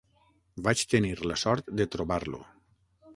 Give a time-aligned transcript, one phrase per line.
[0.67, 2.41] Vaig tenir la sort de trobar-lo.